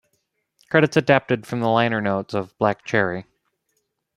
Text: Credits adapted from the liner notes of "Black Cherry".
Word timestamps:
Credits 0.71 0.97
adapted 0.97 1.45
from 1.45 1.59
the 1.59 1.67
liner 1.69 2.01
notes 2.01 2.33
of 2.33 2.57
"Black 2.57 2.83
Cherry". 2.85 3.27